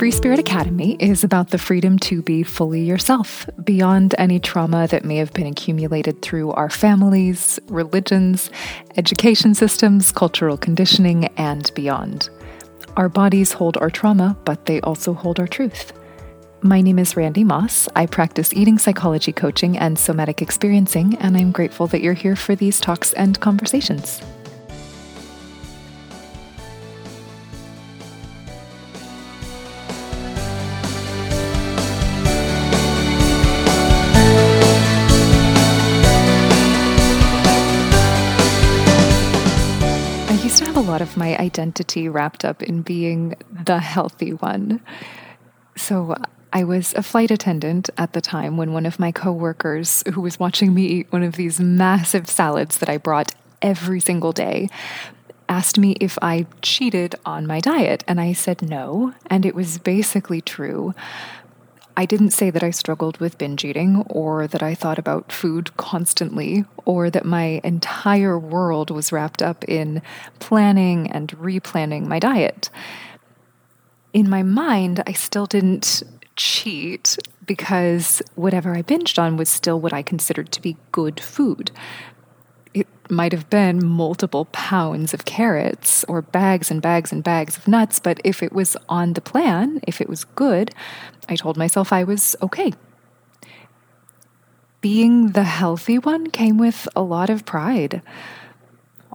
Free 0.00 0.10
Spirit 0.10 0.38
Academy 0.38 0.96
is 0.98 1.24
about 1.24 1.50
the 1.50 1.58
freedom 1.58 1.98
to 1.98 2.22
be 2.22 2.42
fully 2.42 2.80
yourself, 2.80 3.46
beyond 3.62 4.14
any 4.16 4.40
trauma 4.40 4.86
that 4.86 5.04
may 5.04 5.16
have 5.16 5.30
been 5.34 5.46
accumulated 5.46 6.22
through 6.22 6.52
our 6.52 6.70
families, 6.70 7.60
religions, 7.68 8.50
education 8.96 9.54
systems, 9.54 10.10
cultural 10.10 10.56
conditioning, 10.56 11.26
and 11.36 11.70
beyond. 11.74 12.30
Our 12.96 13.10
bodies 13.10 13.52
hold 13.52 13.76
our 13.76 13.90
trauma, 13.90 14.38
but 14.46 14.64
they 14.64 14.80
also 14.80 15.12
hold 15.12 15.38
our 15.38 15.46
truth. 15.46 15.92
My 16.62 16.80
name 16.80 16.98
is 16.98 17.14
Rande 17.14 17.44
Moss. 17.44 17.86
I 17.94 18.06
practice 18.06 18.54
eating 18.54 18.78
psychology 18.78 19.32
coaching 19.34 19.76
and 19.76 19.98
somatic 19.98 20.40
experiencing, 20.40 21.16
and 21.16 21.36
I'm 21.36 21.52
grateful 21.52 21.86
that 21.88 22.00
you're 22.00 22.14
here 22.14 22.36
for 22.36 22.54
these 22.56 22.80
talks 22.80 23.12
and 23.12 23.38
conversations. 23.38 24.22
My 41.20 41.36
identity 41.36 42.08
wrapped 42.08 42.44
up 42.44 42.62
in 42.62 42.82
being 42.82 43.36
the 43.52 43.78
healthy 43.78 44.32
one. 44.32 44.80
So 45.76 46.16
I 46.52 46.64
was 46.64 46.94
a 46.94 47.02
flight 47.02 47.30
attendant 47.30 47.90
at 47.96 48.14
the 48.14 48.20
time 48.20 48.56
when 48.56 48.72
one 48.72 48.86
of 48.86 48.98
my 48.98 49.12
coworkers, 49.12 50.02
who 50.14 50.22
was 50.22 50.40
watching 50.40 50.74
me 50.74 50.86
eat 50.86 51.12
one 51.12 51.22
of 51.22 51.36
these 51.36 51.60
massive 51.60 52.28
salads 52.28 52.78
that 52.78 52.88
I 52.88 52.96
brought 52.96 53.34
every 53.62 54.00
single 54.00 54.32
day, 54.32 54.68
asked 55.48 55.78
me 55.78 55.92
if 56.00 56.18
I 56.22 56.46
cheated 56.62 57.14
on 57.26 57.46
my 57.46 57.60
diet. 57.60 58.02
And 58.08 58.20
I 58.20 58.32
said 58.32 58.62
no. 58.62 59.12
And 59.26 59.44
it 59.44 59.54
was 59.54 59.78
basically 59.78 60.40
true. 60.40 60.94
I 62.00 62.06
didn't 62.06 62.30
say 62.30 62.48
that 62.48 62.62
I 62.62 62.70
struggled 62.70 63.18
with 63.18 63.36
binge 63.36 63.62
eating 63.62 64.06
or 64.08 64.46
that 64.46 64.62
I 64.62 64.74
thought 64.74 64.98
about 64.98 65.30
food 65.30 65.76
constantly 65.76 66.64
or 66.86 67.10
that 67.10 67.26
my 67.26 67.60
entire 67.62 68.38
world 68.38 68.90
was 68.90 69.12
wrapped 69.12 69.42
up 69.42 69.66
in 69.68 70.00
planning 70.38 71.10
and 71.10 71.28
replanning 71.32 72.06
my 72.06 72.18
diet. 72.18 72.70
In 74.14 74.30
my 74.30 74.42
mind, 74.42 75.02
I 75.06 75.12
still 75.12 75.44
didn't 75.44 76.02
cheat 76.36 77.18
because 77.44 78.22
whatever 78.34 78.74
I 78.74 78.80
binged 78.80 79.18
on 79.18 79.36
was 79.36 79.50
still 79.50 79.78
what 79.78 79.92
I 79.92 80.00
considered 80.00 80.52
to 80.52 80.62
be 80.62 80.78
good 80.92 81.20
food. 81.20 81.70
Might 83.10 83.32
have 83.32 83.50
been 83.50 83.84
multiple 83.84 84.44
pounds 84.46 85.12
of 85.12 85.24
carrots 85.24 86.04
or 86.04 86.22
bags 86.22 86.70
and 86.70 86.80
bags 86.80 87.12
and 87.12 87.24
bags 87.24 87.56
of 87.56 87.66
nuts, 87.66 87.98
but 87.98 88.20
if 88.24 88.42
it 88.42 88.52
was 88.52 88.76
on 88.88 89.14
the 89.14 89.20
plan, 89.20 89.80
if 89.86 90.00
it 90.00 90.08
was 90.08 90.24
good, 90.24 90.72
I 91.28 91.36
told 91.36 91.56
myself 91.56 91.92
I 91.92 92.04
was 92.04 92.36
okay. 92.40 92.72
Being 94.80 95.32
the 95.32 95.44
healthy 95.44 95.98
one 95.98 96.30
came 96.30 96.56
with 96.56 96.88
a 96.94 97.02
lot 97.02 97.30
of 97.30 97.44
pride 97.44 98.00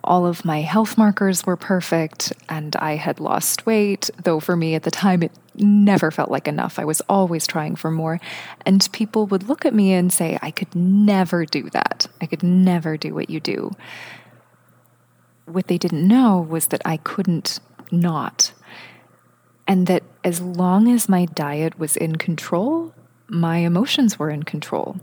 all 0.05 0.25
of 0.25 0.45
my 0.45 0.61
health 0.61 0.97
markers 0.97 1.45
were 1.45 1.57
perfect 1.57 2.31
and 2.47 2.75
I 2.77 2.95
had 2.95 3.19
lost 3.19 3.65
weight, 3.65 4.09
though 4.23 4.39
for 4.39 4.55
me 4.55 4.75
at 4.75 4.83
the 4.83 4.91
time 4.91 5.23
it 5.23 5.31
never 5.59 6.11
felt 6.11 6.31
like 6.31 6.47
enough. 6.47 6.79
I 6.79 6.85
was 6.85 7.01
always 7.09 7.47
trying 7.47 7.75
for 7.75 7.91
more. 7.91 8.19
And 8.65 8.87
people 8.91 9.27
would 9.27 9.47
look 9.47 9.65
at 9.65 9.73
me 9.73 9.93
and 9.93 10.11
say, 10.11 10.37
I 10.41 10.51
could 10.51 10.73
never 10.75 11.45
do 11.45 11.69
that. 11.71 12.07
I 12.21 12.25
could 12.25 12.43
never 12.43 12.97
do 12.97 13.13
what 13.13 13.29
you 13.29 13.39
do. 13.39 13.71
What 15.45 15.67
they 15.67 15.77
didn't 15.77 16.07
know 16.07 16.39
was 16.39 16.67
that 16.67 16.81
I 16.85 16.97
couldn't 16.97 17.59
not. 17.91 18.53
And 19.67 19.87
that 19.87 20.03
as 20.23 20.41
long 20.41 20.91
as 20.91 21.09
my 21.09 21.25
diet 21.25 21.79
was 21.79 21.97
in 21.97 22.17
control, 22.17 22.93
my 23.27 23.57
emotions 23.57 24.19
were 24.19 24.29
in 24.29 24.43
control 24.43 24.99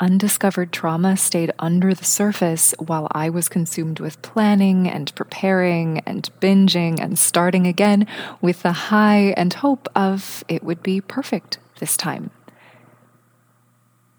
undiscovered 0.00 0.72
trauma 0.72 1.16
stayed 1.16 1.52
under 1.58 1.94
the 1.94 2.04
surface 2.04 2.74
while 2.78 3.08
I 3.12 3.30
was 3.30 3.48
consumed 3.48 4.00
with 4.00 4.20
planning 4.22 4.88
and 4.88 5.14
preparing 5.14 6.00
and 6.00 6.28
binging 6.40 7.00
and 7.00 7.18
starting 7.18 7.66
again 7.66 8.06
with 8.40 8.62
the 8.62 8.72
high 8.72 9.34
and 9.36 9.52
hope 9.54 9.88
of 9.94 10.44
it 10.48 10.62
would 10.64 10.82
be 10.82 11.00
perfect 11.00 11.58
this 11.78 11.96
time. 11.96 12.30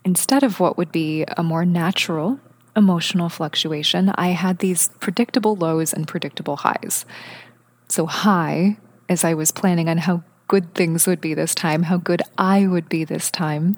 Instead 0.03 0.43
of 0.43 0.59
what 0.59 0.77
would 0.77 0.91
be 0.91 1.25
a 1.35 1.43
more 1.43 1.65
natural 1.65 2.39
emotional 2.75 3.29
fluctuation, 3.29 4.09
I 4.15 4.29
had 4.29 4.59
these 4.59 4.89
predictable 4.99 5.55
lows 5.55 5.93
and 5.93 6.07
predictable 6.07 6.57
highs. 6.57 7.05
So, 7.87 8.05
high 8.05 8.77
as 9.07 9.23
I 9.23 9.33
was 9.33 9.51
planning 9.51 9.87
on 9.89 9.99
how 9.99 10.23
good 10.47 10.73
things 10.73 11.07
would 11.07 11.21
be 11.21 11.33
this 11.33 11.55
time, 11.55 11.83
how 11.83 11.97
good 11.97 12.21
I 12.37 12.67
would 12.67 12.89
be 12.89 13.03
this 13.03 13.31
time, 13.31 13.77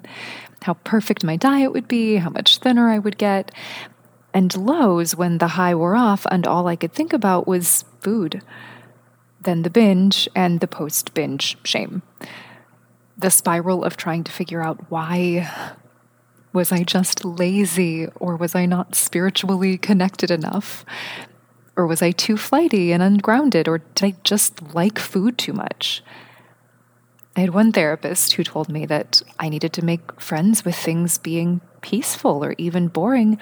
how 0.62 0.74
perfect 0.74 1.24
my 1.24 1.36
diet 1.36 1.72
would 1.72 1.88
be, 1.88 2.16
how 2.16 2.30
much 2.30 2.58
thinner 2.58 2.90
I 2.90 2.98
would 2.98 3.18
get, 3.18 3.52
and 4.34 4.56
lows 4.56 5.16
when 5.16 5.38
the 5.38 5.48
high 5.48 5.74
wore 5.74 5.96
off 5.96 6.26
and 6.30 6.46
all 6.46 6.66
I 6.66 6.76
could 6.76 6.92
think 6.92 7.12
about 7.12 7.46
was 7.46 7.84
food. 8.00 8.42
Then 9.40 9.62
the 9.62 9.70
binge 9.70 10.28
and 10.34 10.60
the 10.60 10.68
post 10.68 11.14
binge 11.14 11.56
shame. 11.64 12.02
The 13.16 13.30
spiral 13.30 13.84
of 13.84 13.96
trying 13.96 14.24
to 14.24 14.32
figure 14.32 14.62
out 14.62 14.90
why. 14.90 15.50
Was 16.52 16.72
I 16.72 16.82
just 16.82 17.24
lazy, 17.24 18.06
or 18.16 18.36
was 18.36 18.54
I 18.54 18.66
not 18.66 18.94
spiritually 18.94 19.76
connected 19.78 20.30
enough? 20.30 20.84
Or 21.76 21.86
was 21.86 22.02
I 22.02 22.10
too 22.10 22.36
flighty 22.36 22.90
and 22.90 23.02
ungrounded, 23.02 23.68
or 23.68 23.78
did 23.78 24.04
I 24.04 24.16
just 24.24 24.74
like 24.74 24.98
food 24.98 25.38
too 25.38 25.52
much? 25.52 26.02
I 27.38 27.42
had 27.42 27.54
one 27.54 27.70
therapist 27.70 28.32
who 28.32 28.42
told 28.42 28.68
me 28.68 28.84
that 28.86 29.22
I 29.38 29.48
needed 29.48 29.72
to 29.74 29.84
make 29.84 30.20
friends 30.20 30.64
with 30.64 30.74
things 30.74 31.18
being 31.18 31.60
peaceful 31.82 32.44
or 32.44 32.56
even 32.58 32.88
boring. 32.88 33.38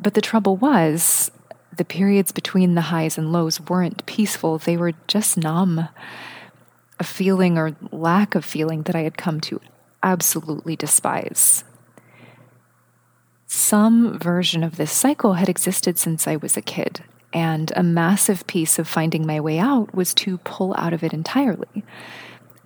But 0.00 0.14
the 0.14 0.20
trouble 0.20 0.56
was, 0.56 1.30
the 1.76 1.84
periods 1.84 2.32
between 2.32 2.74
the 2.74 2.80
highs 2.80 3.16
and 3.16 3.30
lows 3.30 3.60
weren't 3.60 4.04
peaceful, 4.04 4.58
they 4.58 4.76
were 4.76 4.94
just 5.06 5.36
numb. 5.36 5.88
A 6.98 7.04
feeling 7.04 7.56
or 7.56 7.76
lack 7.92 8.34
of 8.34 8.44
feeling 8.44 8.82
that 8.82 8.96
I 8.96 9.02
had 9.02 9.16
come 9.16 9.40
to 9.42 9.60
absolutely 10.02 10.74
despise. 10.74 11.62
Some 13.46 14.18
version 14.18 14.64
of 14.64 14.74
this 14.74 14.90
cycle 14.90 15.34
had 15.34 15.48
existed 15.48 15.98
since 15.98 16.26
I 16.26 16.34
was 16.34 16.56
a 16.56 16.62
kid, 16.62 17.04
and 17.32 17.72
a 17.76 17.84
massive 17.84 18.44
piece 18.48 18.80
of 18.80 18.88
finding 18.88 19.24
my 19.24 19.38
way 19.38 19.60
out 19.60 19.94
was 19.94 20.12
to 20.14 20.38
pull 20.38 20.74
out 20.76 20.92
of 20.92 21.04
it 21.04 21.12
entirely. 21.12 21.84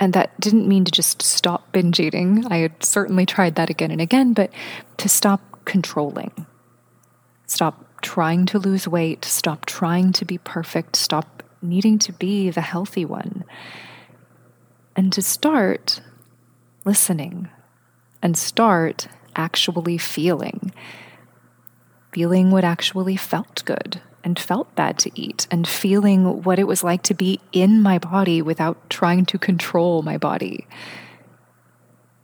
And 0.01 0.15
that 0.15 0.41
didn't 0.41 0.67
mean 0.67 0.87
to 0.87 0.91
just 0.91 1.21
stop 1.21 1.71
binge 1.73 2.01
eating. 2.01 2.47
I 2.47 2.57
had 2.57 2.83
certainly 2.83 3.27
tried 3.27 3.57
that 3.57 3.69
again 3.69 3.91
and 3.91 4.01
again, 4.01 4.33
but 4.33 4.51
to 4.97 5.09
stop 5.11 5.43
controlling. 5.67 6.47
Stop 7.47 7.85
trying 8.01 8.47
to 8.47 8.59
lose 8.59 8.89
weight, 8.89 9.27
stop 9.27 9.67
trying 9.67 10.13
to 10.13 10.25
be 10.25 10.39
perfect, 10.39 10.97
stop 10.97 11.43
needing 11.61 11.99
to 11.99 12.13
be 12.15 12.49
the 12.49 12.63
healthy 12.63 13.05
one. 13.05 13.45
And 14.97 15.13
to 15.13 15.21
start 15.21 16.01
listening 16.87 17.51
and 18.23 18.39
start 18.39 19.07
actually 19.37 19.99
feeling. 19.99 20.73
Feeling 22.13 22.51
what 22.51 22.65
actually 22.65 23.17
felt 23.17 23.63
good 23.67 24.01
and 24.23 24.39
felt 24.39 24.75
bad 24.75 24.99
to 24.99 25.11
eat 25.21 25.47
and 25.51 25.67
feeling 25.67 26.43
what 26.43 26.59
it 26.59 26.67
was 26.67 26.85
like 26.85 27.03
to 27.05 27.15
be 27.15 27.41
in 27.53 27.81
my 27.81 27.99
body 27.99 28.43
without 28.43 28.91
trying 28.91 29.25
to 29.27 29.39
control 29.39 30.03
my 30.03 30.19
body. 30.19 30.67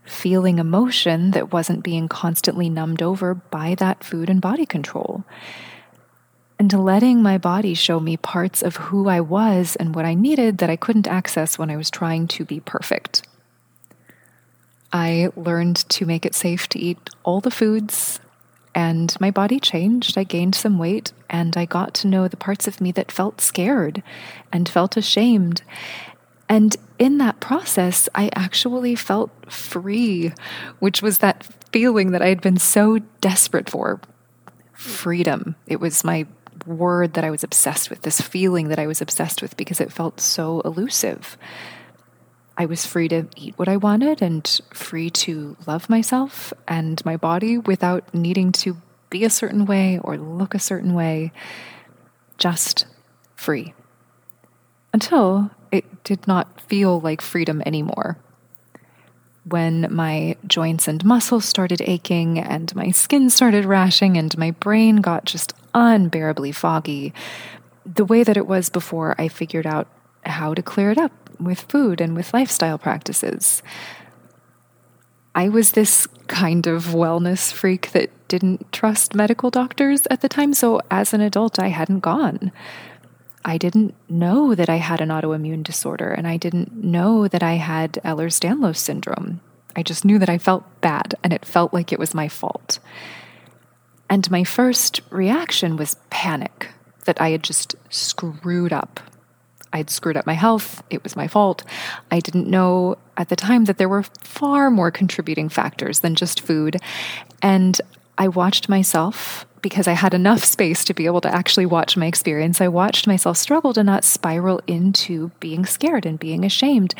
Feeling 0.05 0.59
emotion 0.59 1.33
that 1.33 1.53
wasn't 1.53 1.83
being 1.83 2.09
constantly 2.09 2.69
numbed 2.69 3.03
over 3.03 3.35
by 3.35 3.75
that 3.77 4.05
food 4.05 4.31
and 4.31 4.41
body 4.41 4.67
control. 4.67 5.25
And 6.59 6.73
letting 6.73 7.23
my 7.23 7.39
body 7.39 7.75
show 7.75 8.01
me 8.01 8.17
parts 8.17 8.63
of 8.63 8.77
who 8.77 9.09
I 9.09 9.21
was 9.21 9.77
and 9.77 9.95
what 9.95 10.05
I 10.05 10.15
needed 10.15 10.59
that 10.59 10.71
I 10.71 10.77
couldn't 10.77 11.09
access 11.09 11.59
when 11.59 11.71
I 11.71 11.77
was 11.77 11.91
trying 11.91 12.29
to 12.29 12.45
be 12.45 12.61
perfect. 12.61 13.27
I 14.93 15.31
learned 15.37 15.77
to 15.91 16.07
make 16.07 16.25
it 16.25 16.35
safe 16.35 16.69
to 16.71 16.79
eat 16.79 17.11
all 17.25 17.41
the 17.41 17.51
foods 17.51 18.21
and 18.77 19.19
my 19.19 19.31
body 19.31 19.59
changed. 19.59 20.19
I 20.19 20.25
gained 20.25 20.55
some 20.55 20.79
weight 20.79 21.15
and 21.31 21.57
I 21.57 21.65
got 21.65 21.95
to 21.95 22.07
know 22.07 22.29
the 22.29 22.37
parts 22.37 22.69
of 22.69 22.79
me 22.79 22.93
that 22.93 23.11
felt 23.11 23.41
scared 23.41 24.03
and 24.53 24.69
felt 24.69 24.99
ashamed. 24.99 25.63
And 26.47 26.77
in 26.99 27.17
that 27.19 27.41
process, 27.41 28.07
I 28.15 28.29
actually 28.37 28.95
felt 28.95 29.31
free, 29.51 30.35
which 30.79 31.01
was 31.01 31.19
that 31.19 31.49
feeling 31.73 32.11
that 32.11 32.21
I 32.21 32.29
had 32.29 32.43
been 32.43 32.59
so 32.59 32.99
desperate 33.23 33.71
for 33.71 33.99
freedom. 34.75 35.57
It 35.67 35.81
was 35.81 36.05
my 36.05 36.27
word 36.67 37.15
that 37.15 37.25
I 37.25 37.31
was 37.31 37.43
obsessed 37.43 37.89
with, 37.89 38.03
this 38.03 38.21
feeling 38.21 38.69
that 38.69 38.79
I 38.79 38.87
was 38.87 39.01
obsessed 39.01 39.41
with 39.41 39.57
because 39.57 39.81
it 39.81 39.91
felt 39.91 40.21
so 40.21 40.61
elusive. 40.61 41.39
I 42.59 42.67
was 42.67 42.87
free 42.87 43.09
to 43.09 43.27
eat 43.37 43.59
what 43.59 43.69
I 43.69 43.77
wanted 43.77 44.23
and 44.23 44.61
free 44.73 45.11
to 45.11 45.57
love 45.67 45.91
myself 45.91 46.53
and 46.67 47.05
my 47.05 47.17
body 47.17 47.59
without 47.59 48.15
needing 48.15 48.51
to 48.53 48.77
be 49.11 49.25
a 49.25 49.31
certain 49.31 49.67
way 49.67 49.99
or 50.03 50.17
look 50.17 50.55
a 50.55 50.59
certain 50.59 50.95
way. 50.95 51.33
Just 52.39 52.87
free. 53.35 53.75
Until 54.93 55.51
it 55.71 56.05
did 56.05 56.27
not 56.27 56.61
feel 56.63 57.01
like 57.01 57.21
freedom 57.21 57.63
anymore. 57.67 58.19
When 59.45 59.87
my 59.95 60.37
joints 60.47 60.89
and 60.89 61.05
muscles 61.05 61.45
started 61.45 61.81
aching, 61.83 62.39
and 62.39 62.75
my 62.75 62.91
skin 62.91 63.31
started 63.31 63.65
rashing, 63.65 64.17
and 64.17 64.37
my 64.37 64.51
brain 64.51 64.97
got 64.97 65.25
just 65.25 65.53
unbearably 65.73 66.51
foggy, 66.51 67.13
the 67.85 68.05
way 68.05 68.25
that 68.25 68.37
it 68.37 68.49
was 68.49 68.71
before, 68.71 69.15
I 69.19 69.29
figured 69.29 69.67
out 69.67 69.87
how 70.29 70.55
to 70.55 70.63
clear 70.63 70.91
it 70.91 70.99
up 70.99 71.13
with 71.41 71.63
food 71.63 72.01
and 72.01 72.17
with 72.17 72.35
lifestyle 72.35 72.79
practices. 72.79 73.63
I 75.35 75.49
was 75.49 75.73
this 75.73 76.07
kind 76.29 76.67
of 76.67 76.87
wellness 76.87 77.53
freak 77.53 77.93
that 77.93 78.11
didn't 78.29 78.73
trust 78.73 79.15
medical 79.15 79.51
doctors 79.51 80.07
at 80.11 80.23
the 80.23 80.29
time, 80.29 80.55
so 80.55 80.81
as 80.91 81.13
an 81.13 81.21
adult, 81.21 81.59
I 81.59 81.69
hadn't 81.69 82.01
gone. 82.01 82.53
I 83.45 83.59
didn't 83.59 83.95
know 84.09 84.55
that 84.55 84.69
I 84.69 84.77
had 84.77 85.01
an 85.01 85.11
autoimmune 85.11 85.63
disorder, 85.63 86.11
and 86.11 86.27
I 86.27 86.37
didn't 86.37 86.83
know 86.83 87.29
that 87.29 87.43
I 87.43 87.55
had 87.55 87.93
Ehlers 88.05 88.41
Danlos 88.41 88.79
syndrome. 88.79 89.41
I 89.77 89.83
just 89.83 90.05
knew 90.05 90.19
that 90.19 90.31
I 90.31 90.39
felt 90.39 90.65
bad, 90.81 91.15
and 91.23 91.33
it 91.33 91.45
felt 91.45 91.73
like 91.73 91.93
it 91.93 91.99
was 91.99 92.15
my 92.15 92.29
fault. 92.29 92.79
And 94.09 94.29
my 94.31 94.43
first 94.43 95.01
reaction 95.11 95.77
was 95.77 95.97
panic 96.11 96.69
that 97.05 97.21
I 97.21 97.31
had 97.31 97.43
just 97.43 97.77
screwed 97.91 98.73
up 98.73 99.01
I'd 99.73 99.91
screwed 99.91 100.17
up 100.17 100.27
my 100.27 100.35
health. 100.35 100.83
It 100.91 101.03
was 101.03 101.17
my 101.17 101.29
fault. 101.29 101.63
I 102.11 102.21
didn't 102.21 102.49
know 102.49 102.97
at 103.17 103.29
the 103.29 103.37
time 103.37 103.65
that 103.65 103.79
there 103.79 103.89
were 103.89 104.05
far 104.21 104.71
more 104.71 104.91
contributing 104.91 105.49
factors 105.49 106.01
than 106.01 106.15
just 106.15 106.41
food. 106.41 106.77
And 107.43 107.81
I 108.19 108.29
watched 108.29 108.69
myself 108.69 109.47
because 109.61 109.89
I 109.89 109.93
had 109.93 110.15
enough 110.15 110.45
space 110.57 110.85
to 110.85 110.95
be 110.95 111.07
able 111.07 111.21
to 111.23 111.35
actually 111.35 111.67
watch 111.67 111.97
my 111.97 112.07
experience. 112.07 112.61
I 112.61 112.69
watched 112.69 113.07
myself 113.07 113.37
struggle 113.37 113.73
to 113.75 113.85
not 113.85 114.05
spiral 114.05 114.61
into 114.67 115.31
being 115.41 115.67
scared 115.67 116.07
and 116.07 116.19
being 116.19 116.45
ashamed 116.45 116.95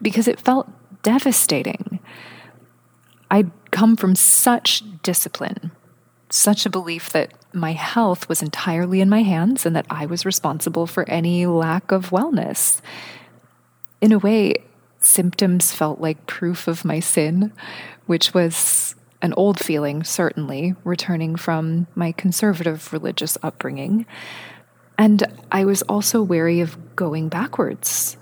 because 0.00 0.28
it 0.28 0.40
felt 0.40 0.70
devastating. 1.02 1.98
I'd 3.30 3.50
come 3.70 3.96
from 3.96 4.14
such 4.14 4.82
discipline, 5.02 5.72
such 6.32 6.64
a 6.64 6.70
belief 6.70 7.10
that 7.10 7.30
my 7.52 7.72
health 7.72 8.26
was 8.26 8.40
entirely 8.40 9.02
in 9.02 9.08
my 9.10 9.22
hands 9.22 9.66
and 9.66 9.76
that 9.76 9.84
I 9.90 10.06
was 10.06 10.24
responsible 10.24 10.86
for 10.86 11.06
any 11.08 11.44
lack 11.44 11.92
of 11.92 12.08
wellness. 12.08 12.80
In 14.00 14.12
a 14.12 14.18
way, 14.18 14.54
symptoms 14.98 15.72
felt 15.72 16.00
like 16.00 16.26
proof 16.26 16.66
of 16.66 16.86
my 16.86 17.00
sin, 17.00 17.52
which 18.06 18.32
was 18.32 18.94
an 19.20 19.34
old 19.34 19.60
feeling, 19.60 20.04
certainly, 20.04 20.74
returning 20.84 21.36
from 21.36 21.86
my 21.94 22.12
conservative 22.12 22.90
religious 22.94 23.36
upbringing. 23.42 24.06
And 24.96 25.24
I 25.52 25.66
was 25.66 25.82
also 25.82 26.22
wary 26.22 26.60
of 26.60 26.96
going 26.96 27.28
backwards, 27.28 28.16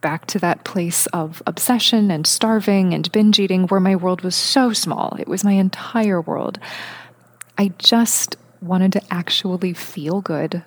back 0.00 0.26
to 0.26 0.40
that 0.40 0.64
place 0.64 1.06
of 1.08 1.40
obsession 1.46 2.10
and 2.10 2.26
starving 2.26 2.92
and 2.94 3.10
binge 3.12 3.38
eating 3.38 3.68
where 3.68 3.80
my 3.80 3.94
world 3.94 4.22
was 4.22 4.34
so 4.34 4.72
small. 4.72 5.16
It 5.20 5.28
was 5.28 5.44
my 5.44 5.52
entire 5.52 6.20
world. 6.20 6.58
I 7.58 7.72
just 7.78 8.36
wanted 8.60 8.92
to 8.92 9.02
actually 9.12 9.72
feel 9.72 10.20
good, 10.20 10.64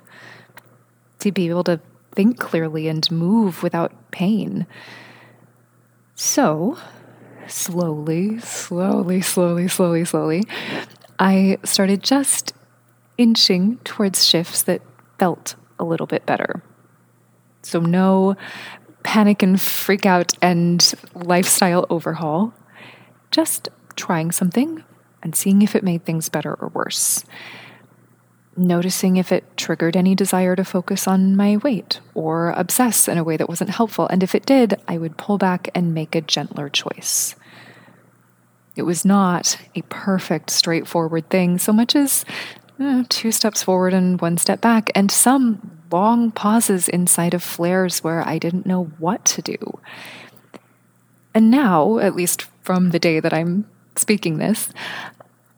to 1.20 1.32
be 1.32 1.50
able 1.50 1.64
to 1.64 1.80
think 2.14 2.40
clearly 2.40 2.88
and 2.88 3.10
move 3.12 3.64
without 3.64 4.12
pain. 4.12 4.68
So, 6.14 6.78
slowly, 7.48 8.40
slowly, 8.40 9.22
slowly, 9.22 9.68
slowly, 9.68 10.06
slowly, 10.06 10.44
I 11.20 11.58
started 11.64 12.04
just 12.04 12.54
inching 13.18 13.78
towards 13.80 14.26
shifts 14.26 14.62
that 14.64 14.82
felt 15.20 15.56
a 15.80 15.84
little 15.84 16.08
bit 16.08 16.26
better. 16.26 16.62
So, 17.64 17.80
no 17.80 18.36
panic 19.04 19.44
and 19.44 19.60
freak 19.60 20.06
out 20.06 20.34
and 20.42 20.94
lifestyle 21.14 21.86
overhaul, 21.90 22.54
just 23.32 23.70
trying 23.96 24.32
something 24.32 24.84
and 25.26 25.36
seeing 25.36 25.64
if 25.64 25.76
it 25.76 25.84
made 25.84 26.06
things 26.06 26.30
better 26.30 26.54
or 26.54 26.70
worse. 26.70 27.26
Noticing 28.56 29.18
if 29.18 29.32
it 29.32 29.58
triggered 29.58 29.98
any 29.98 30.14
desire 30.14 30.56
to 30.56 30.64
focus 30.64 31.08
on 31.08 31.36
my 31.36 31.58
weight 31.58 32.00
or 32.14 32.52
obsess 32.52 33.08
in 33.08 33.18
a 33.18 33.24
way 33.24 33.36
that 33.36 33.50
wasn't 33.50 33.72
helpful. 33.72 34.08
And 34.08 34.22
if 34.22 34.36
it 34.36 34.46
did, 34.46 34.80
I 34.88 35.00
would 35.00 35.18
pull 35.18 35.40
back 35.40 35.68
and 35.74 35.96
make 35.96 36.14
a 36.14 36.22
gentler 36.22 36.70
choice. 36.70 37.36
It 38.76 38.84
was 38.84 39.04
not 39.04 39.58
a 39.74 39.82
perfect, 39.84 40.52
straightforward 40.52 41.28
thing, 41.32 41.58
so 41.58 41.74
much 41.74 41.96
as 41.96 42.24
eh, 42.80 43.04
two 43.10 43.32
steps 43.32 43.64
forward 43.64 43.96
and 43.96 44.22
one 44.22 44.38
step 44.38 44.62
back, 44.62 44.92
and 44.94 45.10
some 45.10 45.82
long 45.92 46.32
pauses 46.32 46.88
inside 46.88 47.34
of 47.34 47.42
flares 47.42 48.04
where 48.04 48.26
I 48.28 48.38
didn't 48.38 48.68
know 48.68 48.86
what 49.00 49.26
to 49.26 49.42
do. 49.42 49.80
And 51.34 51.50
now, 51.50 51.98
at 51.98 52.16
least 52.16 52.44
from 52.62 52.92
the 52.92 53.00
day 53.00 53.20
that 53.20 53.34
I'm 53.34 53.66
speaking 53.98 54.38
this, 54.38 54.70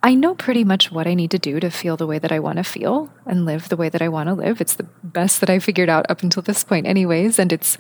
I 0.04 0.14
know 0.14 0.36
pretty 0.36 0.64
much 0.64 0.92
what 0.92 1.08
I 1.08 1.16
need 1.16 1.32
to 1.32 1.40
do 1.40 1.60
to 1.60 1.72
feel 1.72 1.98
the 1.98 2.06
way 2.06 2.20
that 2.20 2.32
I 2.32 2.40
want 2.40 2.58
to 2.58 2.64
feel 2.64 3.12
and 3.26 3.46
live 3.46 3.70
the 3.70 3.78
way 3.78 3.90
that 3.90 4.02
I 4.02 4.10
want 4.10 4.28
to 4.28 4.36
live. 4.36 4.62
It's 4.62 4.76
the 4.76 4.88
best 5.04 5.40
that 5.40 5.50
I 5.50 5.58
figured 5.60 5.90
out 5.90 6.06
up 6.10 6.22
until 6.22 6.44
this 6.44 6.64
point 6.64 6.86
anyways, 6.86 7.40
and 7.40 7.52
it's 7.52 7.78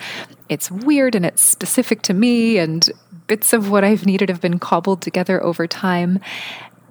it's 0.49 0.71
weird 0.71 1.13
and 1.13 1.25
it's 1.25 1.41
specific 1.41 2.01
to 2.03 2.13
me 2.13 2.57
and 2.57 2.89
bits 3.27 3.53
of 3.53 3.69
what 3.69 3.83
I've 3.83 4.05
needed 4.05 4.29
have 4.29 4.41
been 4.41 4.57
cobbled 4.57 5.01
together 5.01 5.43
over 5.43 5.67
time. 5.67 6.19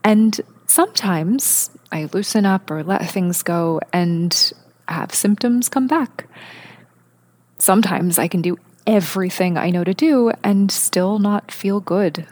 And 0.04 0.40
sometimes 0.66 1.70
I 1.90 2.08
loosen 2.12 2.46
up 2.46 2.70
or 2.70 2.84
let 2.84 3.10
things 3.10 3.42
go 3.42 3.80
and 3.92 4.52
have 4.86 5.12
symptoms 5.12 5.68
come 5.68 5.88
back. 5.88 6.28
Sometimes 7.58 8.18
I 8.18 8.28
can 8.28 8.42
do 8.42 8.58
everything 8.86 9.58
I 9.58 9.70
know 9.70 9.82
to 9.82 9.94
do 9.94 10.30
and 10.44 10.70
still 10.70 11.18
not 11.18 11.50
feel 11.50 11.80
good 11.80 12.28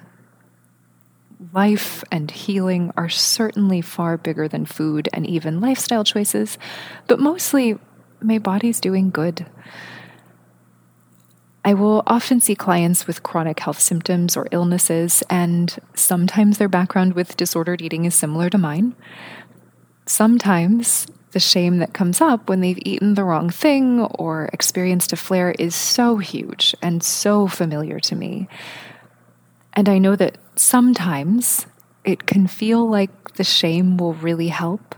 life 1.53 2.05
and 2.11 2.31
healing 2.31 2.93
are 2.97 3.09
certainly 3.09 3.81
far 3.81 4.17
bigger 4.17 4.49
than 4.49 4.67
food 4.67 5.09
and 5.13 5.27
even 5.27 5.61
lifestyle 5.61 6.05
choices, 6.05 6.59
but 7.07 7.21
mostly 7.21 7.79
my 8.21 8.39
body's 8.39 8.81
doing 8.81 9.11
good. 9.11 9.47
I 11.65 11.75
will 11.75 12.03
often 12.07 12.41
see 12.41 12.55
clients 12.55 13.07
with 13.07 13.23
chronic 13.23 13.61
health 13.61 13.81
symptoms 13.81 14.37
or 14.37 14.47
illnesses, 14.51 15.23
and 15.31 15.75
sometimes 15.95 16.59
their 16.59 16.69
background 16.69 17.15
with 17.15 17.37
disordered 17.37 17.81
eating 17.81 18.05
is 18.05 18.15
similar 18.15 18.51
to 18.51 18.59
mine. 18.59 18.95
Sometimes 20.07 21.07
the 21.31 21.41
shame 21.41 21.79
that 21.79 21.95
comes 21.95 22.21
up 22.21 22.49
when 22.49 22.61
they've 22.61 22.79
eaten 22.85 23.15
the 23.15 23.25
wrong 23.25 23.49
thing 23.49 24.01
or 24.01 24.51
experienced 24.53 25.13
a 25.13 25.17
flare 25.17 25.53
is 25.59 25.75
so 25.75 26.19
huge 26.19 26.75
and 26.83 27.03
so 27.03 27.47
familiar 27.47 27.99
to 27.99 28.15
me 28.15 28.47
and 29.75 29.89
I 29.89 29.99
know 29.99 30.17
that 30.17 30.39
sometimes 30.57 31.67
it 32.05 32.27
can 32.27 32.47
feel 32.47 32.89
like 32.89 33.35
the 33.35 33.45
shame 33.45 33.97
will 33.97 34.15
really 34.15 34.49
help. 34.49 34.95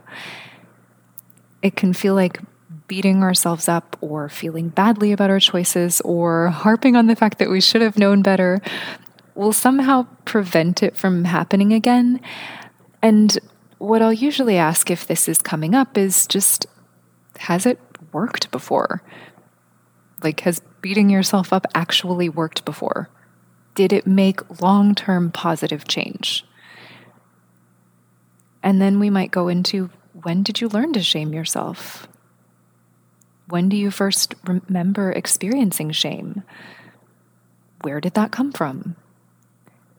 It 1.63 1.77
can 1.77 1.93
feel 1.93 2.15
like 2.15 2.41
beating 2.87 3.23
ourselves 3.23 3.69
up 3.69 3.97
or 4.01 4.29
feeling 4.29 4.69
badly 4.69 5.13
about 5.13 5.31
our 5.31 5.41
choices 5.41 6.01
or 6.03 6.49
harping 6.49 6.95
on 6.95 7.07
the 7.07 7.17
fact 7.17 7.39
that 7.39 7.51
we 7.51 7.61
should 7.61 7.83
have 7.83 7.99
known 7.99 8.23
better 8.23 8.61
will 9.35 9.53
somehow 9.53 10.07
prevent 10.25 10.83
it 10.83 10.97
from 10.97 11.25
happening 11.25 11.73
again. 11.73 12.21
And 13.03 13.39
what 13.79 14.03
I'll 14.03 14.13
usually 14.13 14.57
ask 14.57 14.91
if 14.91 15.07
this 15.07 15.29
is 15.29 15.39
coming 15.43 15.75
up 15.75 15.99
is 15.99 16.27
just 16.27 16.67
has 17.39 17.67
it 17.67 17.79
worked 18.13 18.51
before? 18.51 19.03
Like, 20.23 20.41
has 20.41 20.61
beating 20.81 21.11
yourself 21.11 21.53
up 21.53 21.67
actually 21.75 22.29
worked 22.29 22.65
before? 22.65 23.11
Did 23.77 23.93
it 23.93 24.07
make 24.07 24.61
long 24.61 24.97
term 24.97 25.31
positive 25.31 25.87
change? 25.87 26.45
And 28.65 28.83
then 28.83 28.99
we 28.99 29.11
might 29.11 29.31
go 29.31 29.47
into 29.47 29.91
when 30.25 30.43
did 30.43 30.61
you 30.61 30.69
learn 30.69 30.93
to 30.95 31.03
shame 31.03 31.33
yourself? 31.33 32.09
When 33.49 33.69
do 33.69 33.77
you 33.77 33.93
first 33.93 34.35
remember 34.45 35.13
experiencing 35.13 35.93
shame? 35.93 36.43
Where 37.83 38.01
did 38.01 38.15
that 38.15 38.33
come 38.33 38.51
from? 38.51 38.97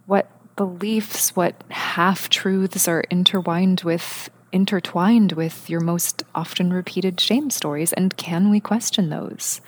What 0.06 0.30
beliefs, 0.58 1.36
what 1.36 1.64
half 1.70 2.28
truths 2.28 2.88
are 2.90 3.02
intertwined 3.10 3.82
with 3.82 4.30
intertwined 4.52 5.34
with 5.34 5.70
your 5.70 5.82
most 5.82 6.24
often 6.34 6.74
repeated 6.74 7.20
shame 7.20 7.50
stories 7.50 7.94
and 7.94 8.18
can 8.18 8.50
we 8.50 8.60
question 8.60 9.10
those? 9.10 9.62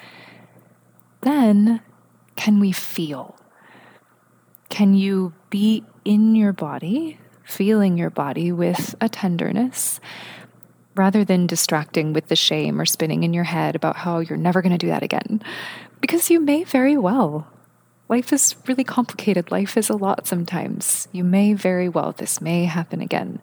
Then 1.22 1.82
can 2.36 2.60
we 2.60 2.72
feel? 2.72 3.39
Can 4.70 4.94
you 4.94 5.34
be 5.50 5.84
in 6.06 6.36
your 6.36 6.54
body, 6.54 7.20
feeling 7.44 7.98
your 7.98 8.10
body 8.10 8.52
with 8.52 8.96
a 9.02 9.10
tenderness, 9.10 10.00
rather 10.96 11.26
than 11.26 11.48
distracting 11.48 12.14
with 12.14 12.28
the 12.28 12.36
shame 12.36 12.80
or 12.80 12.86
spinning 12.86 13.24
in 13.24 13.34
your 13.34 13.44
head 13.44 13.76
about 13.76 13.96
how 13.96 14.20
you're 14.20 14.38
never 14.38 14.62
going 14.62 14.72
to 14.72 14.78
do 14.78 14.88
that 14.88 15.04
again? 15.04 15.42
Because 16.02 16.30
you 16.30 16.40
may 16.40 16.64
very 16.64 16.98
well. 16.98 17.48
Life 18.08 18.34
is 18.34 18.56
really 18.68 18.84
complicated. 18.84 19.52
Life 19.52 19.78
is 19.78 19.90
a 19.90 19.96
lot 19.96 20.26
sometimes. 20.28 21.08
You 21.12 21.24
may 21.24 21.54
very 21.54 21.90
well, 21.90 22.12
this 22.12 22.42
may 22.42 22.66
happen 22.66 23.02
again. 23.02 23.40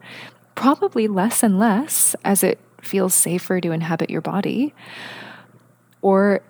Probably 0.54 1.06
less 1.06 1.42
and 1.42 1.58
less 1.58 2.16
as 2.24 2.42
it 2.42 2.58
feels 2.80 3.14
safer 3.14 3.60
to 3.60 3.72
inhabit 3.72 4.10
your 4.10 4.20
body. 4.20 4.74
Or 6.02 6.42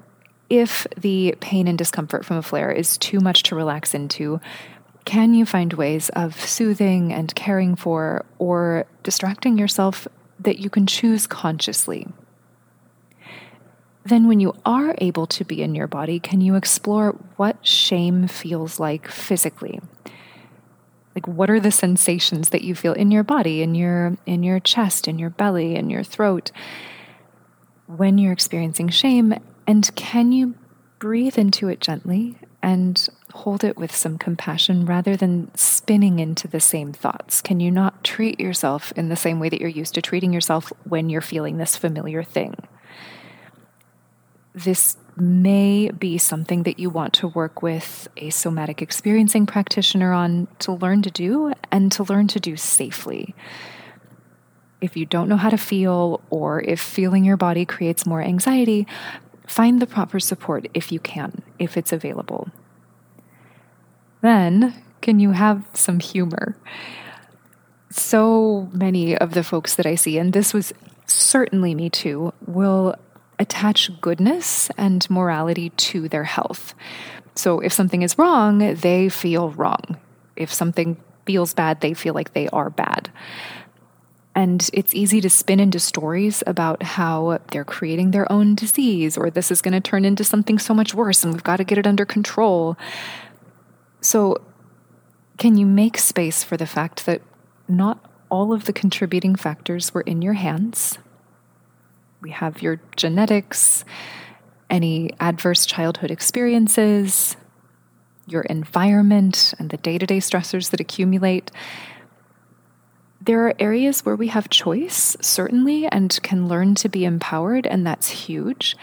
if 0.48 0.86
the 0.96 1.34
pain 1.40 1.68
and 1.68 1.76
discomfort 1.76 2.24
from 2.24 2.36
a 2.36 2.42
flare 2.42 2.70
is 2.70 2.96
too 2.98 3.20
much 3.20 3.42
to 3.44 3.56
relax 3.56 3.94
into, 3.94 4.40
can 5.04 5.34
you 5.34 5.46
find 5.46 5.72
ways 5.72 6.08
of 6.10 6.38
soothing 6.40 7.12
and 7.12 7.34
caring 7.34 7.76
for 7.76 8.24
or 8.38 8.86
distracting 9.02 9.58
yourself 9.58 10.08
that 10.40 10.58
you 10.58 10.70
can 10.70 10.86
choose 10.86 11.26
consciously? 11.26 12.06
Then, 14.04 14.28
when 14.28 14.38
you 14.38 14.54
are 14.64 14.94
able 14.98 15.26
to 15.26 15.44
be 15.44 15.62
in 15.62 15.74
your 15.74 15.88
body, 15.88 16.20
can 16.20 16.40
you 16.40 16.54
explore 16.54 17.10
what 17.36 17.66
shame 17.66 18.28
feels 18.28 18.78
like 18.78 19.08
physically? 19.08 19.80
Like 21.16 21.26
what 21.26 21.50
are 21.50 21.58
the 21.58 21.72
sensations 21.72 22.50
that 22.50 22.62
you 22.62 22.74
feel 22.74 22.92
in 22.92 23.10
your 23.10 23.24
body, 23.24 23.62
in 23.62 23.74
your 23.74 24.16
in 24.26 24.42
your 24.42 24.60
chest, 24.60 25.08
in 25.08 25.18
your 25.18 25.30
belly, 25.30 25.74
in 25.74 25.88
your 25.88 26.04
throat 26.04 26.52
when 27.86 28.18
you're 28.18 28.32
experiencing 28.32 28.88
shame 28.88 29.34
and 29.66 29.94
can 29.94 30.32
you 30.32 30.54
breathe 30.98 31.38
into 31.38 31.68
it 31.68 31.80
gently 31.80 32.36
and 32.62 33.08
hold 33.32 33.62
it 33.62 33.76
with 33.76 33.94
some 33.94 34.18
compassion 34.18 34.86
rather 34.86 35.16
than 35.16 35.54
spinning 35.54 36.18
into 36.18 36.48
the 36.48 36.60
same 36.60 36.92
thoughts? 36.92 37.40
Can 37.40 37.60
you 37.60 37.70
not 37.70 38.02
treat 38.02 38.40
yourself 38.40 38.92
in 38.96 39.08
the 39.08 39.16
same 39.16 39.38
way 39.38 39.48
that 39.48 39.60
you're 39.60 39.68
used 39.68 39.94
to 39.94 40.02
treating 40.02 40.32
yourself 40.32 40.72
when 40.84 41.08
you're 41.08 41.20
feeling 41.20 41.58
this 41.58 41.76
familiar 41.76 42.22
thing? 42.22 42.56
This 44.54 44.96
may 45.16 45.90
be 45.90 46.18
something 46.18 46.62
that 46.62 46.78
you 46.78 46.90
want 46.90 47.12
to 47.14 47.28
work 47.28 47.62
with 47.62 48.08
a 48.16 48.30
somatic 48.30 48.82
experiencing 48.82 49.46
practitioner 49.46 50.12
on 50.12 50.48
to 50.60 50.72
learn 50.72 51.02
to 51.02 51.10
do 51.10 51.52
and 51.70 51.92
to 51.92 52.04
learn 52.04 52.26
to 52.28 52.40
do 52.40 52.56
safely. 52.56 53.34
If 54.80 54.96
you 54.96 55.06
don't 55.06 55.28
know 55.28 55.38
how 55.38 55.50
to 55.50 55.56
feel, 55.56 56.20
or 56.28 56.60
if 56.60 56.80
feeling 56.80 57.24
your 57.24 57.38
body 57.38 57.64
creates 57.64 58.04
more 58.04 58.20
anxiety, 58.20 58.86
find 59.46 59.80
the 59.80 59.86
proper 59.86 60.20
support 60.20 60.68
if 60.74 60.92
you 60.92 61.00
can, 61.00 61.42
if 61.58 61.76
it's 61.76 61.92
available. 61.92 62.48
Then, 64.20 64.74
can 65.00 65.20
you 65.20 65.30
have 65.30 65.64
some 65.72 66.00
humor? 66.00 66.56
So 67.90 68.68
many 68.72 69.16
of 69.16 69.32
the 69.32 69.44
folks 69.44 69.76
that 69.76 69.86
I 69.86 69.94
see, 69.94 70.18
and 70.18 70.32
this 70.32 70.52
was 70.52 70.72
certainly 71.06 71.74
me 71.74 71.88
too, 71.88 72.32
will 72.46 72.94
attach 73.38 73.90
goodness 74.00 74.70
and 74.76 75.08
morality 75.08 75.70
to 75.70 76.08
their 76.08 76.24
health. 76.24 76.74
So 77.34 77.60
if 77.60 77.72
something 77.72 78.02
is 78.02 78.18
wrong, 78.18 78.58
they 78.58 79.08
feel 79.08 79.50
wrong. 79.50 79.98
If 80.34 80.52
something 80.52 80.96
feels 81.26 81.54
bad, 81.54 81.80
they 81.80 81.94
feel 81.94 82.14
like 82.14 82.32
they 82.32 82.48
are 82.48 82.70
bad. 82.70 83.10
And 84.36 84.68
it's 84.74 84.94
easy 84.94 85.22
to 85.22 85.30
spin 85.30 85.60
into 85.60 85.80
stories 85.80 86.44
about 86.46 86.82
how 86.82 87.38
they're 87.50 87.64
creating 87.64 88.10
their 88.10 88.30
own 88.30 88.54
disease 88.54 89.16
or 89.16 89.30
this 89.30 89.50
is 89.50 89.62
going 89.62 89.72
to 89.72 89.80
turn 89.80 90.04
into 90.04 90.24
something 90.24 90.58
so 90.58 90.74
much 90.74 90.92
worse 90.92 91.24
and 91.24 91.32
we've 91.32 91.42
got 91.42 91.56
to 91.56 91.64
get 91.64 91.78
it 91.78 91.86
under 91.86 92.04
control. 92.04 92.76
So, 94.02 94.42
can 95.38 95.56
you 95.56 95.64
make 95.64 95.96
space 95.96 96.44
for 96.44 96.58
the 96.58 96.66
fact 96.66 97.06
that 97.06 97.22
not 97.66 98.10
all 98.30 98.52
of 98.52 98.66
the 98.66 98.72
contributing 98.74 99.36
factors 99.36 99.94
were 99.94 100.02
in 100.02 100.20
your 100.20 100.34
hands? 100.34 100.98
We 102.20 102.30
have 102.30 102.60
your 102.60 102.80
genetics, 102.94 103.84
any 104.68 105.12
adverse 105.18 105.64
childhood 105.64 106.10
experiences, 106.10 107.36
your 108.26 108.42
environment, 108.42 109.54
and 109.58 109.70
the 109.70 109.76
day 109.78 109.96
to 109.96 110.06
day 110.06 110.18
stressors 110.18 110.70
that 110.70 110.80
accumulate 110.80 111.50
there 113.26 113.46
are 113.46 113.54
areas 113.58 114.04
where 114.04 114.16
we 114.16 114.28
have 114.28 114.48
choice, 114.48 115.16
certainly, 115.20 115.86
and 115.86 116.18
can 116.22 116.48
learn 116.48 116.74
to 116.76 116.88
be 116.88 117.04
empowered, 117.04 117.66
and 117.66 117.86
that's 117.86 118.08
huge. 118.08 118.76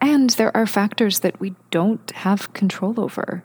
And 0.00 0.30
there 0.30 0.54
are 0.56 0.66
factors 0.66 1.20
that 1.20 1.40
we 1.40 1.54
don't 1.70 2.10
have 2.10 2.52
control 2.52 3.00
over. 3.00 3.44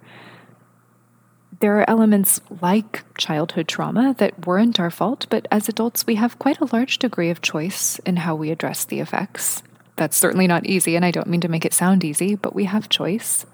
There 1.60 1.80
are 1.80 1.90
elements 1.90 2.42
like 2.60 3.04
childhood 3.18 3.68
trauma 3.68 4.16
that 4.18 4.48
weren't 4.48 4.80
our 4.80 4.90
fault, 4.90 5.28
but 5.30 5.48
as 5.52 5.70
adults, 5.70 6.08
we 6.08 6.16
have 6.16 6.40
quite 6.40 6.60
a 6.60 6.76
large 6.76 6.98
degree 6.98 7.30
of 7.30 7.44
choice 7.44 8.00
in 8.00 8.18
how 8.18 8.34
we 8.36 8.50
address 8.50 8.84
the 8.84 9.00
effects. 9.00 9.62
That's 9.96 10.18
certainly 10.18 10.48
not 10.48 10.66
easy, 10.66 10.96
and 10.96 11.06
I 11.06 11.12
don't 11.12 11.28
mean 11.28 11.42
to 11.42 11.50
make 11.50 11.66
it 11.66 11.74
sound 11.74 12.04
easy, 12.04 12.34
but 12.34 12.56
we 12.56 12.66
have 12.66 12.90
choice. 12.90 13.46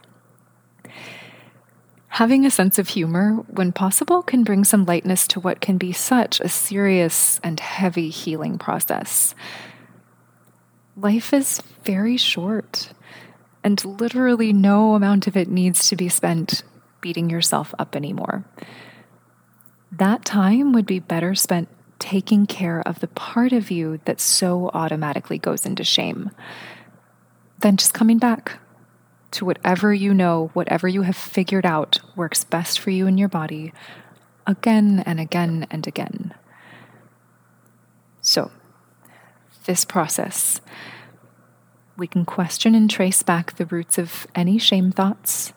Having 2.18 2.48
a 2.48 2.50
sense 2.50 2.80
of 2.80 2.88
humor, 2.88 3.46
when 3.46 3.72
possible, 3.72 4.24
can 4.24 4.44
bring 4.44 4.64
some 4.64 4.86
lightness 4.86 5.28
to 5.28 5.40
what 5.40 5.62
can 5.62 5.78
be 5.78 5.94
such 5.94 6.40
a 6.40 6.50
serious 6.50 7.40
and 7.44 7.60
heavy 7.60 8.10
healing 8.10 8.58
process. 8.58 9.36
Life 10.96 11.32
is 11.32 11.62
very 11.84 12.18
short, 12.18 12.92
and 13.64 13.86
literally 13.86 14.52
no 14.52 14.96
amount 14.96 15.28
of 15.28 15.38
it 15.38 15.48
needs 15.48 15.90
to 15.90 15.96
be 15.96 16.10
spent 16.10 16.64
beating 17.02 17.30
yourself 17.30 17.76
up 17.78 17.96
anymore. 17.96 18.44
That 19.92 20.26
time 20.26 20.74
would 20.74 20.88
be 20.88 20.98
better 20.98 21.36
spent 21.36 21.70
taking 22.00 22.48
care 22.48 22.82
of 22.82 23.00
the 23.00 23.10
part 23.10 23.54
of 23.54 23.70
you 23.70 24.00
that 24.06 24.20
so 24.20 24.72
automatically 24.74 25.38
goes 25.38 25.68
into 25.68 25.84
shame 25.84 26.32
than 27.60 27.78
just 27.78 27.94
coming 27.94 28.18
back 28.18 28.60
to 29.32 29.46
whatever 29.46 29.94
you 29.94 30.14
know, 30.14 30.50
whatever 30.54 30.88
you 30.88 31.02
have 31.04 31.18
figured 31.18 31.66
out 31.66 32.00
works 32.16 32.44
best 32.44 32.80
for 32.80 32.90
you 32.90 33.08
and 33.08 33.20
your 33.20 33.30
body 33.30 33.74
again 34.46 35.04
and 35.06 35.20
again 35.20 35.68
and 35.70 35.86
again. 35.86 36.34
So, 38.22 38.52
this 39.66 39.86
process, 39.86 40.62
we 41.98 42.08
can 42.08 42.26
question 42.26 42.74
and 42.74 42.90
trace 42.90 43.22
back 43.22 43.58
the 43.58 43.66
roots 43.66 43.98
of 43.98 44.26
any 44.34 44.58
shame 44.58 44.92
thoughts, 44.92 45.54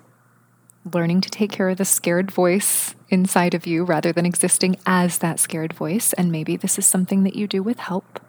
learning 0.92 1.20
to 1.22 1.30
take 1.30 1.52
care 1.52 1.68
of 1.68 1.78
the 1.78 1.84
scared 1.84 2.30
voice 2.30 2.94
inside 3.08 3.54
of 3.54 3.66
you 3.66 3.84
rather 3.84 4.12
than 4.12 4.26
existing 4.26 4.76
as 4.86 5.18
that 5.18 5.38
scared 5.38 5.72
voice. 5.72 6.12
And 6.14 6.32
maybe 6.32 6.56
this 6.56 6.78
is 6.78 6.86
something 6.86 7.22
that 7.24 7.36
you 7.36 7.46
do 7.46 7.62
with 7.62 7.78
help. 7.78 8.20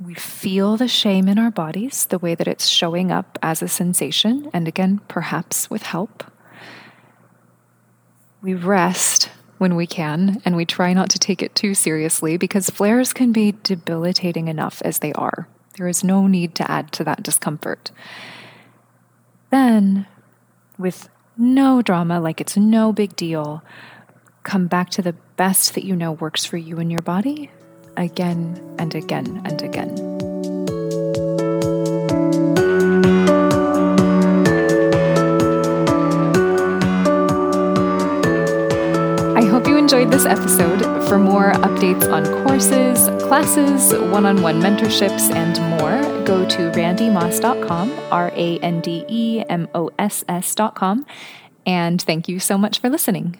We 0.00 0.14
feel 0.14 0.76
the 0.76 0.88
shame 0.88 1.28
in 1.28 1.38
our 1.38 1.52
bodies, 1.52 2.06
the 2.06 2.18
way 2.18 2.34
that 2.34 2.48
it's 2.48 2.66
showing 2.66 3.12
up 3.12 3.38
as 3.42 3.62
a 3.62 3.68
sensation, 3.68 4.50
and 4.52 4.66
again, 4.66 5.00
perhaps 5.06 5.70
with 5.70 5.84
help. 5.84 6.24
We 8.42 8.54
rest 8.54 9.30
when 9.58 9.76
we 9.76 9.86
can, 9.86 10.42
and 10.44 10.56
we 10.56 10.64
try 10.64 10.92
not 10.94 11.10
to 11.10 11.18
take 11.18 11.42
it 11.42 11.54
too 11.54 11.74
seriously 11.74 12.36
because 12.36 12.70
flares 12.70 13.12
can 13.12 13.30
be 13.30 13.54
debilitating 13.62 14.48
enough 14.48 14.82
as 14.84 14.98
they 14.98 15.12
are. 15.12 15.46
There 15.76 15.86
is 15.86 16.02
no 16.02 16.26
need 16.26 16.56
to 16.56 16.68
add 16.68 16.90
to 16.92 17.04
that 17.04 17.22
discomfort. 17.22 17.92
Then, 19.50 20.06
with 20.76 21.08
no 21.36 21.82
drama, 21.82 22.20
like 22.20 22.40
it's 22.40 22.56
no 22.56 22.92
big 22.92 23.14
deal, 23.14 23.62
come 24.42 24.66
back 24.66 24.90
to 24.90 25.02
the 25.02 25.14
best 25.36 25.74
that 25.74 25.84
you 25.84 25.94
know 25.94 26.12
works 26.12 26.44
for 26.44 26.56
you 26.56 26.78
and 26.78 26.90
your 26.90 27.00
body 27.00 27.50
again 27.96 28.60
and 28.78 28.94
again 28.94 29.42
and 29.44 29.62
again. 29.62 29.90
I 39.36 39.44
hope 39.44 39.66
you 39.66 39.76
enjoyed 39.76 40.10
this 40.10 40.24
episode. 40.24 40.82
For 41.08 41.18
more 41.18 41.52
updates 41.52 42.10
on 42.10 42.24
courses, 42.46 43.08
classes, 43.24 43.92
one 44.10 44.26
on 44.26 44.42
one 44.42 44.60
mentorships, 44.60 45.30
and 45.32 45.58
more, 45.78 46.24
go 46.24 46.48
to 46.48 46.70
randemoss.com, 46.72 47.92
R 48.10 48.32
A 48.34 48.58
N 48.58 48.80
D 48.80 49.04
E 49.08 49.44
M 49.48 49.68
O 49.74 49.90
S 49.98 50.24
S.com. 50.28 51.06
And 51.66 52.00
thank 52.00 52.28
you 52.28 52.40
so 52.40 52.58
much 52.58 52.78
for 52.78 52.88
listening. 52.88 53.36